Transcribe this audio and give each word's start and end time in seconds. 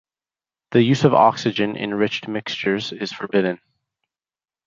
The 0.71 0.81
use 0.81 1.03
of 1.03 1.13
oxygen 1.13 1.77
enriched 1.77 2.27
mixtures 2.27 2.91
is 2.91 3.13
forbidden. 3.13 3.59